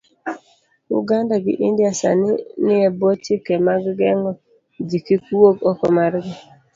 [0.99, 2.29] Uganda gi India sani
[2.63, 4.31] ni ebwo chike mag geng'o
[4.89, 6.33] jikik wuog oko margi,